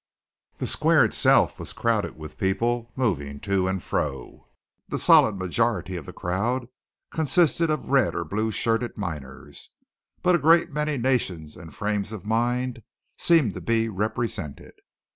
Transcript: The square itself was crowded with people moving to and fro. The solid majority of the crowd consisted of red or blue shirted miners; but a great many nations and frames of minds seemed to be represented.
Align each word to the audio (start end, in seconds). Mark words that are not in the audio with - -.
The 0.57 0.65
square 0.65 1.05
itself 1.05 1.59
was 1.59 1.73
crowded 1.73 2.17
with 2.17 2.39
people 2.39 2.91
moving 2.95 3.39
to 3.41 3.67
and 3.67 3.83
fro. 3.83 4.47
The 4.87 4.97
solid 4.97 5.35
majority 5.37 5.95
of 5.95 6.07
the 6.07 6.11
crowd 6.11 6.69
consisted 7.11 7.69
of 7.69 7.85
red 7.91 8.15
or 8.15 8.25
blue 8.25 8.49
shirted 8.51 8.97
miners; 8.97 9.69
but 10.23 10.33
a 10.33 10.39
great 10.39 10.71
many 10.71 10.97
nations 10.97 11.55
and 11.55 11.71
frames 11.71 12.11
of 12.11 12.25
minds 12.25 12.79
seemed 13.15 13.53
to 13.53 13.61
be 13.61 13.89
represented. 13.89 14.73